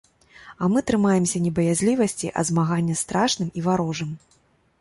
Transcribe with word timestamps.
А 0.63 0.69
мы 0.75 0.79
трымаемся 0.91 1.41
не 1.43 1.51
баязлівасці, 1.59 2.33
а 2.43 2.47
змагання 2.49 2.93
з 2.97 3.05
страшным 3.07 3.53
і 3.61 3.67
варожым. 3.67 4.11